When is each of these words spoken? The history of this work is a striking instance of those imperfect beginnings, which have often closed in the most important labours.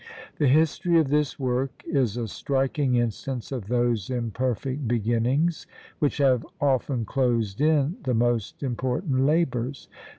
The 0.39 0.47
history 0.47 0.97
of 0.99 1.09
this 1.09 1.39
work 1.39 1.83
is 1.85 2.17
a 2.17 2.27
striking 2.27 2.95
instance 2.95 3.51
of 3.51 3.67
those 3.67 4.09
imperfect 4.09 4.87
beginnings, 4.87 5.67
which 5.99 6.17
have 6.17 6.43
often 6.59 7.05
closed 7.05 7.61
in 7.61 7.97
the 8.03 8.15
most 8.15 8.63
important 8.63 9.23
labours. 9.27 9.87